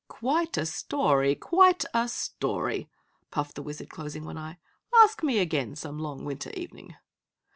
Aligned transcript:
"Quite 0.07 0.57
a 0.57 0.65
story 0.65 1.35
quite 1.35 1.85
a 1.93 2.07
story," 2.09 2.89
puffed 3.29 3.53
the 3.53 3.61
Wizard, 3.61 3.91
closing 3.91 4.25
one 4.25 4.35
eye, 4.35 4.57
"Ask 5.03 5.21
me 5.21 5.37
again 5.37 5.75
some 5.75 5.99
long 5.99 6.25
winter 6.25 6.49
evening." 6.55 6.95